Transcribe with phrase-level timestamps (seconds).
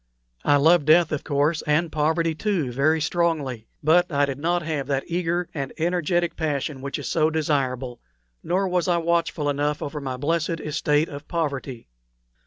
[0.43, 4.87] I loved death, of course, and poverty, too, very strongly; but I did not have
[4.87, 8.01] that eager and energetic passion which is so desirable,
[8.41, 11.87] nor was I watchful enough over my blessed estate of poverty.